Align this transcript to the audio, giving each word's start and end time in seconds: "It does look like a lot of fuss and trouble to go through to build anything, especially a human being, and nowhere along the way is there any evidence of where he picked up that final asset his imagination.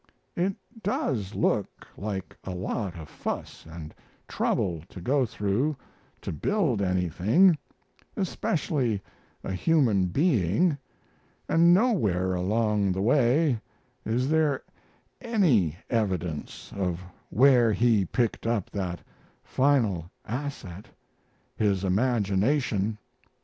"It 0.35 0.55
does 0.81 1.35
look 1.35 1.87
like 1.95 2.35
a 2.43 2.49
lot 2.55 2.95
of 2.97 3.07
fuss 3.07 3.67
and 3.69 3.93
trouble 4.27 4.81
to 4.89 4.99
go 4.99 5.27
through 5.27 5.75
to 6.23 6.31
build 6.31 6.81
anything, 6.81 7.55
especially 8.17 9.03
a 9.43 9.51
human 9.51 10.07
being, 10.07 10.75
and 11.47 11.71
nowhere 11.71 12.33
along 12.33 12.93
the 12.93 12.99
way 13.03 13.61
is 14.03 14.27
there 14.27 14.63
any 15.21 15.77
evidence 15.87 16.73
of 16.75 17.01
where 17.29 17.71
he 17.71 18.03
picked 18.03 18.47
up 18.47 18.71
that 18.71 19.01
final 19.43 20.09
asset 20.25 20.87
his 21.55 21.83
imagination. 21.83 22.97